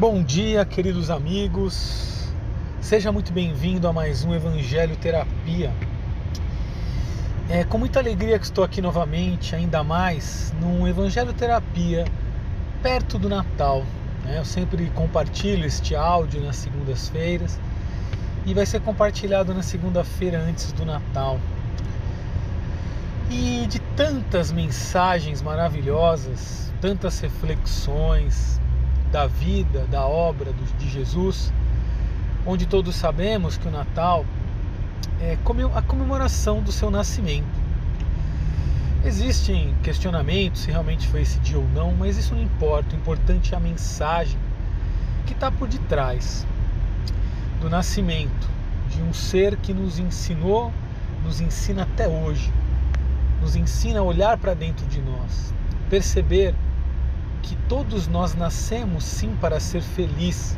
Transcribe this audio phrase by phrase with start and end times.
[0.00, 2.32] Bom dia, queridos amigos.
[2.80, 5.70] Seja muito bem-vindo a mais um Evangelho Terapia.
[7.50, 12.06] É com muita alegria que estou aqui novamente, ainda mais num Evangelho Terapia
[12.82, 13.84] perto do Natal.
[14.24, 14.38] Né?
[14.38, 17.60] Eu sempre compartilho este áudio nas segundas-feiras
[18.46, 21.38] e vai ser compartilhado na segunda-feira antes do Natal.
[23.30, 28.59] E de tantas mensagens maravilhosas, tantas reflexões,
[29.10, 31.52] da vida, da obra de Jesus,
[32.46, 34.24] onde todos sabemos que o Natal
[35.20, 35.36] é
[35.74, 37.60] a comemoração do seu nascimento.
[39.04, 42.94] Existem questionamentos se realmente foi esse dia ou não, mas isso não importa.
[42.94, 44.38] O importante é a mensagem
[45.26, 46.46] que está por detrás
[47.60, 48.48] do nascimento
[48.90, 50.72] de um ser que nos ensinou,
[51.24, 52.52] nos ensina até hoje,
[53.40, 55.54] nos ensina a olhar para dentro de nós,
[55.88, 56.54] perceber
[57.42, 60.56] que todos nós nascemos sim para ser feliz,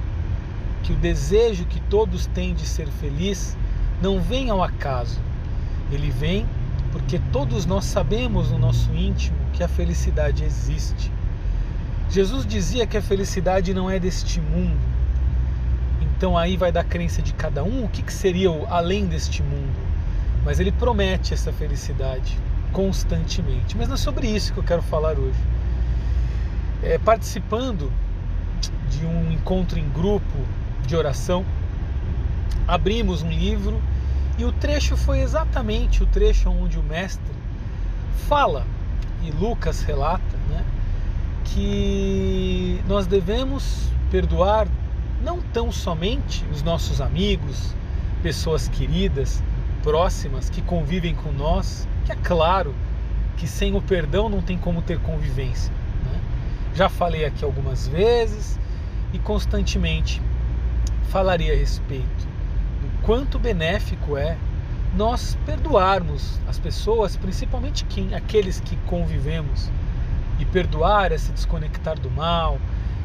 [0.82, 3.56] que o desejo que todos têm de ser feliz
[4.00, 5.20] não vem ao acaso,
[5.90, 6.46] ele vem
[6.90, 11.10] porque todos nós sabemos no nosso íntimo que a felicidade existe.
[12.10, 14.78] Jesus dizia que a felicidade não é deste mundo.
[16.02, 19.42] Então aí vai da crença de cada um o que, que seria o além deste
[19.42, 19.80] mundo.
[20.44, 22.38] Mas ele promete essa felicidade
[22.72, 23.76] constantemente.
[23.76, 25.38] Mas não é sobre isso que eu quero falar hoje
[26.82, 27.92] é, participando
[28.90, 30.36] de um encontro em grupo
[30.86, 31.44] de oração,
[32.66, 33.80] abrimos um livro
[34.36, 37.32] e o trecho foi exatamente o trecho onde o mestre
[38.28, 38.66] fala,
[39.22, 40.64] e Lucas relata, né,
[41.44, 44.66] que nós devemos perdoar
[45.22, 47.74] não tão somente os nossos amigos,
[48.22, 49.42] pessoas queridas,
[49.82, 52.74] próximas, que convivem com nós, que é claro
[53.36, 55.72] que sem o perdão não tem como ter convivência
[56.74, 58.58] já falei aqui algumas vezes
[59.12, 60.20] e constantemente
[61.10, 62.26] falarei a respeito
[62.80, 64.36] do quanto benéfico é
[64.94, 69.70] nós perdoarmos as pessoas, principalmente quem, aqueles que convivemos,
[70.38, 72.58] e perdoar é se desconectar do mal,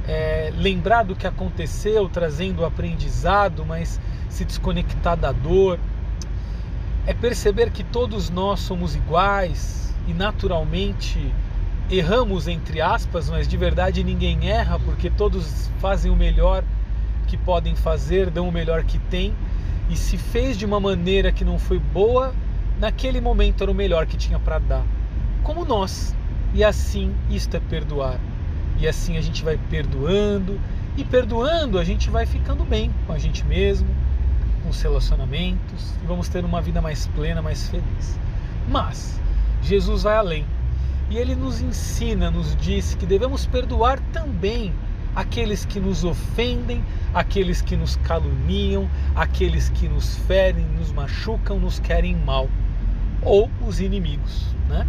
[0.07, 3.99] é, lembrar do que aconteceu, trazendo o aprendizado, mas
[4.29, 5.79] se desconectar da dor,
[7.05, 11.33] é perceber que todos nós somos iguais e naturalmente
[11.89, 16.63] erramos entre aspas, mas de verdade ninguém erra, porque todos fazem o melhor
[17.27, 19.33] que podem fazer, dão o melhor que têm,
[19.89, 22.33] e se fez de uma maneira que não foi boa,
[22.79, 24.85] naquele momento era o melhor que tinha para dar.
[25.43, 26.15] Como nós.
[26.53, 28.19] E assim isto é perdoar.
[28.79, 30.59] E assim a gente vai perdoando,
[30.97, 33.87] e perdoando a gente vai ficando bem com a gente mesmo,
[34.61, 38.19] com os relacionamentos, e vamos ter uma vida mais plena, mais feliz.
[38.69, 39.19] Mas
[39.61, 40.45] Jesus vai além
[41.09, 44.73] e ele nos ensina, nos diz que devemos perdoar também
[45.15, 51.79] aqueles que nos ofendem, aqueles que nos caluniam, aqueles que nos ferem, nos machucam, nos
[51.79, 52.49] querem mal,
[53.21, 54.85] ou os inimigos, né?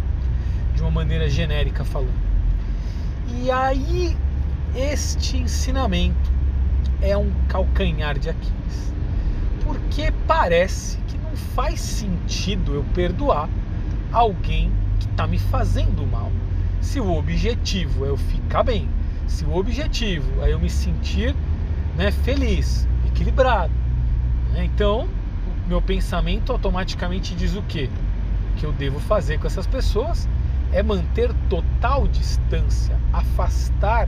[0.75, 2.13] De uma maneira genérica falando.
[3.41, 4.15] E aí
[4.75, 6.31] este ensinamento
[7.01, 8.93] é um calcanhar de Aquiles.
[9.63, 13.49] Porque parece que não faz sentido eu perdoar
[14.11, 14.71] alguém
[15.19, 16.31] está me fazendo mal.
[16.79, 18.87] Se o objetivo é eu ficar bem,
[19.27, 21.35] se o objetivo é eu me sentir
[21.97, 23.73] né, feliz, equilibrado,
[24.53, 25.09] né, então
[25.67, 27.89] meu pensamento automaticamente diz o quê?
[28.53, 30.25] O que eu devo fazer com essas pessoas
[30.71, 34.07] é manter total distância, afastar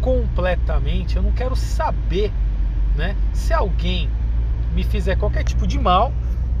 [0.00, 1.16] completamente.
[1.16, 2.30] Eu não quero saber,
[2.94, 3.16] né?
[3.32, 4.08] Se alguém
[4.72, 6.12] me fizer qualquer tipo de mal,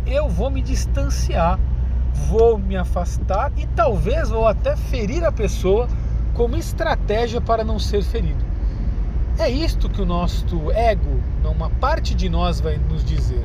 [0.04, 1.56] eu vou me distanciar
[2.28, 5.88] vou me afastar e talvez vou até ferir a pessoa
[6.34, 8.44] como estratégia para não ser ferido.
[9.38, 13.44] É isto que o nosso ego, uma parte de nós vai nos dizer.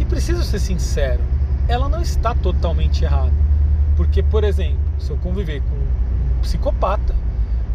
[0.00, 1.20] E preciso ser sincero,
[1.66, 3.32] ela não está totalmente errada.
[3.96, 7.14] Porque, por exemplo, se eu conviver com um psicopata,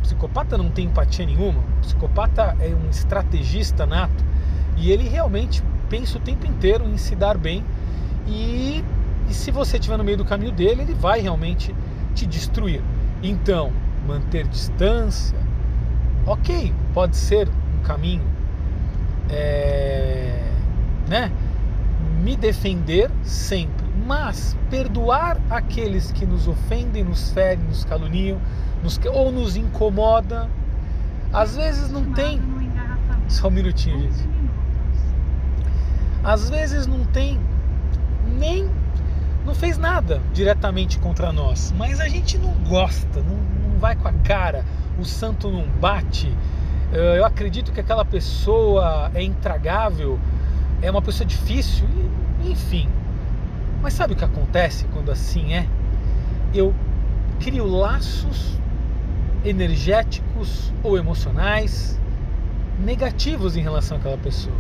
[0.02, 4.24] psicopata não tem empatia nenhuma, psicopata é um estrategista nato
[4.78, 7.63] e ele realmente pensa o tempo inteiro em se dar bem
[8.28, 8.84] e
[9.44, 11.75] se você estiver no meio do caminho dele, ele vai realmente
[12.16, 12.81] te destruir.
[13.22, 13.74] Então,
[14.07, 15.38] manter distância,
[16.25, 18.24] ok, pode ser um caminho,
[19.30, 20.50] é,
[21.10, 21.30] né?
[22.22, 28.40] Me defender sempre, mas perdoar aqueles que nos ofendem, nos ferem, nos caluniam,
[28.81, 30.50] nos, ou nos incomoda,
[31.34, 32.42] às vezes não tem.
[33.28, 34.30] Só um minutinho, gente.
[36.24, 37.38] Às vezes não tem
[38.40, 38.69] nem
[39.45, 44.07] não fez nada diretamente contra nós, mas a gente não gosta, não, não vai com
[44.07, 44.66] a cara,
[44.98, 46.34] o santo não bate,
[46.94, 50.19] eh, eu acredito que aquela pessoa é intragável,
[50.81, 51.88] é uma pessoa difícil,
[52.45, 52.88] enfim.
[53.81, 55.68] Mas sabe o que acontece quando assim é?
[56.54, 56.74] Eu
[57.40, 58.57] crio laços
[59.44, 62.00] energéticos ou emocionais
[62.80, 64.56] negativos em relação àquela pessoa.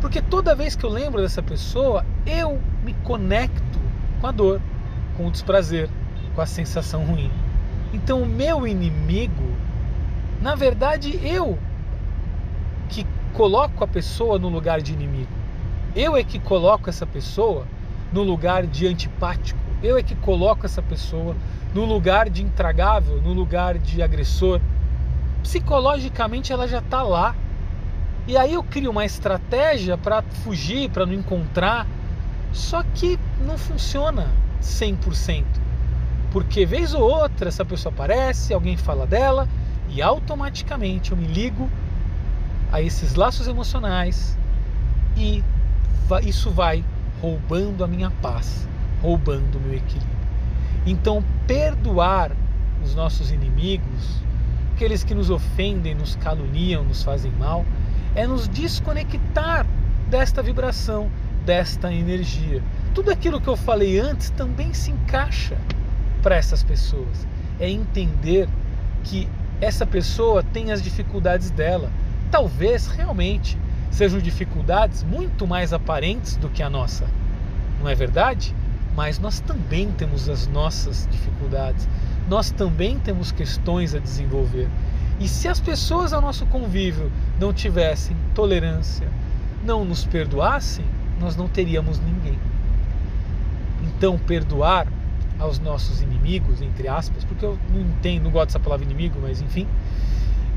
[0.00, 3.79] Porque toda vez que eu lembro dessa pessoa, eu me conecto
[4.20, 4.60] com a dor,
[5.16, 5.88] com o desprazer,
[6.34, 7.30] com a sensação ruim.
[7.92, 9.54] Então o meu inimigo,
[10.40, 11.58] na verdade, eu
[12.88, 15.30] que coloco a pessoa no lugar de inimigo.
[15.94, 17.66] Eu é que coloco essa pessoa
[18.12, 19.58] no lugar de antipático.
[19.82, 21.34] Eu é que coloco essa pessoa
[21.74, 24.60] no lugar de intragável, no lugar de agressor.
[25.42, 27.34] Psicologicamente ela já está lá.
[28.26, 31.86] E aí eu crio uma estratégia para fugir, para não encontrar.
[32.52, 34.28] Só que não funciona
[34.62, 35.44] 100%.
[36.30, 39.48] Porque vez ou outra essa pessoa aparece, alguém fala dela
[39.88, 41.68] e automaticamente eu me ligo
[42.70, 44.38] a esses laços emocionais
[45.16, 45.42] e
[46.22, 46.84] isso vai
[47.20, 48.66] roubando a minha paz,
[49.02, 50.20] roubando o meu equilíbrio.
[50.86, 52.32] Então, perdoar
[52.82, 54.22] os nossos inimigos,
[54.74, 57.64] aqueles que nos ofendem, nos caluniam, nos fazem mal,
[58.14, 59.66] é nos desconectar
[60.08, 61.10] desta vibração,
[61.44, 62.62] desta energia.
[62.94, 65.56] Tudo aquilo que eu falei antes também se encaixa
[66.22, 67.26] para essas pessoas.
[67.58, 68.48] É entender
[69.04, 69.28] que
[69.60, 71.90] essa pessoa tem as dificuldades dela.
[72.30, 73.58] Talvez realmente
[73.90, 77.06] sejam dificuldades muito mais aparentes do que a nossa.
[77.80, 78.54] Não é verdade?
[78.94, 81.88] Mas nós também temos as nossas dificuldades.
[82.28, 84.68] Nós também temos questões a desenvolver.
[85.18, 89.06] E se as pessoas ao nosso convívio não tivessem tolerância,
[89.64, 90.84] não nos perdoassem,
[91.20, 92.38] nós não teríamos ninguém.
[93.84, 94.88] Então, perdoar
[95.38, 99.40] aos nossos inimigos, entre aspas, porque eu não entendo, não gosto dessa palavra inimigo, mas
[99.40, 99.66] enfim,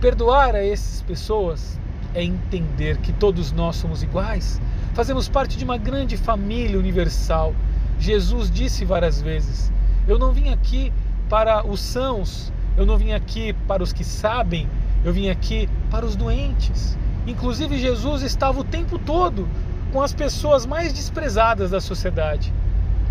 [0.01, 1.79] perdoar a essas pessoas
[2.13, 4.61] é entender que todos nós somos iguais,
[4.93, 7.53] fazemos parte de uma grande família universal.
[7.99, 9.71] Jesus disse várias vezes:
[10.07, 10.91] Eu não vim aqui
[11.29, 14.67] para os sãos, eu não vim aqui para os que sabem,
[15.03, 16.97] eu vim aqui para os doentes.
[17.25, 19.47] Inclusive, Jesus estava o tempo todo
[19.93, 22.51] com as pessoas mais desprezadas da sociedade,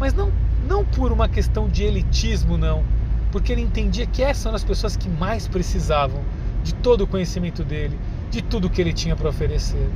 [0.00, 0.32] mas não
[0.68, 2.84] não por uma questão de elitismo, não,
[3.32, 6.22] porque ele entendia que essas eram as pessoas que mais precisavam
[6.62, 7.98] de todo o conhecimento dele,
[8.30, 9.88] de tudo que ele tinha para oferecer.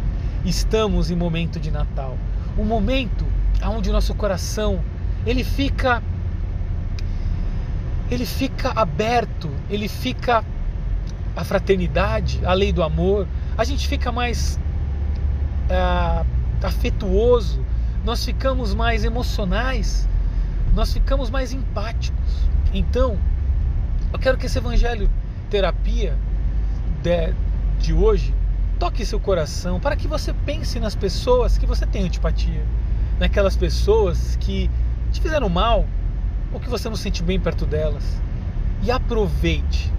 [0.45, 2.19] Estamos em momento de Natal,
[2.59, 3.25] um momento
[3.65, 4.81] onde o nosso coração
[5.25, 6.03] ele fica
[8.11, 10.45] ele fica aberto, ele fica
[11.37, 13.27] a fraternidade, a lei do amor,
[13.59, 14.59] a gente fica mais
[15.69, 16.25] é,
[16.63, 17.65] afetuoso,
[18.05, 20.09] nós ficamos mais emocionais,
[20.75, 22.49] nós ficamos mais empáticos.
[22.73, 23.19] Então,
[24.13, 25.11] eu quero que esse evangelho
[25.51, 26.17] terapia
[27.03, 27.35] de,
[27.81, 28.35] de hoje
[28.79, 32.65] toque seu coração para que você pense nas pessoas que você tem antipatia,
[33.19, 34.71] naquelas pessoas que
[35.13, 35.87] te fizeram mal
[36.53, 38.21] ou que você não sente bem perto delas.
[38.83, 39.93] E aproveite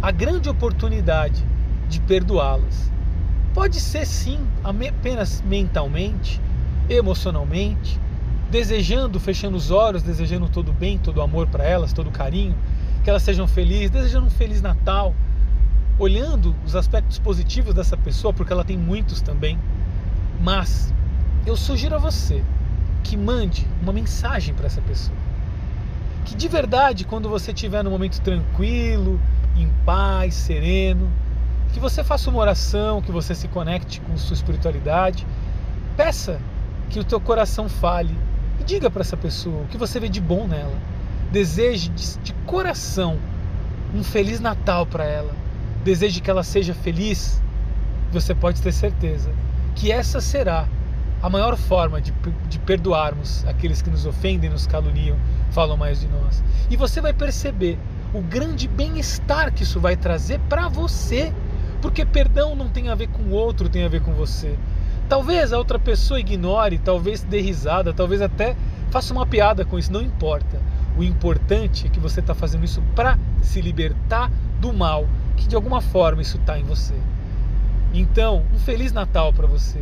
[0.00, 1.44] a grande oportunidade
[1.88, 2.90] de perdoá-las.
[3.54, 6.40] Pode ser sim apenas mentalmente,
[6.88, 8.00] emocionalmente,
[8.50, 12.10] desejando, fechando os olhos, desejando todo o bem, todo o amor para elas, todo o
[12.10, 12.54] carinho,
[13.04, 15.14] que elas sejam felizes, desejando um feliz Natal,
[15.98, 19.58] olhando os aspectos positivos dessa pessoa, porque ela tem muitos também.
[20.40, 20.92] Mas
[21.44, 22.42] eu sugiro a você
[23.04, 25.16] que mande uma mensagem para essa pessoa.
[26.24, 29.20] Que de verdade, quando você estiver num momento tranquilo,
[29.56, 31.10] em paz, sereno,
[31.72, 35.26] que você faça uma oração, que você se conecte com sua espiritualidade,
[35.96, 36.40] peça
[36.90, 38.16] que o teu coração fale
[38.60, 40.76] e diga para essa pessoa o que você vê de bom nela.
[41.30, 43.18] Deseje de, de coração
[43.94, 45.32] um feliz Natal para ela.
[45.82, 47.42] Deseje que ela seja feliz.
[48.12, 49.32] Você pode ter certeza
[49.74, 50.68] que essa será
[51.22, 52.12] a maior forma de,
[52.48, 55.16] de perdoarmos aqueles que nos ofendem, nos caluniam,
[55.50, 56.42] falam mais de nós.
[56.68, 57.78] E você vai perceber
[58.12, 61.32] o grande bem-estar que isso vai trazer para você.
[61.82, 64.56] Porque perdão não tem a ver com o outro, tem a ver com você.
[65.08, 68.56] Talvez a outra pessoa ignore, talvez dê risada, talvez até
[68.90, 70.62] faça uma piada com isso, não importa.
[70.96, 75.56] O importante é que você está fazendo isso para se libertar do mal, que de
[75.56, 76.94] alguma forma isso está em você.
[77.92, 79.80] Então, um Feliz Natal para você.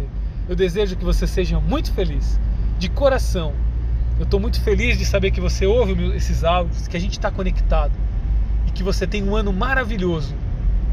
[0.48, 2.40] Eu desejo que você seja muito feliz,
[2.78, 3.52] de coração.
[4.18, 7.30] Eu estou muito feliz de saber que você ouve esses áudios, que a gente está
[7.30, 7.92] conectado
[8.66, 10.34] e que você tem um ano maravilhoso,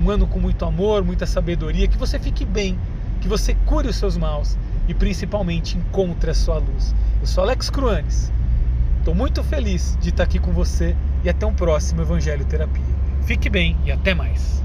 [0.01, 2.77] um ano com muito amor, muita sabedoria, que você fique bem
[3.17, 6.95] que você cure os seus maus e principalmente encontre a sua luz.
[7.19, 8.31] Eu sou Alex Cruanes.
[8.99, 12.83] Estou muito feliz de estar aqui com você e até um próximo Evangelho Terapia.
[13.23, 14.63] Fique bem e até mais.